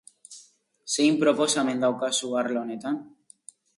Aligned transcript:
Zein 0.93 1.19
proposamen 1.23 1.85
daukazu 1.85 2.33
arlo 2.41 2.63
honetan? 2.63 2.99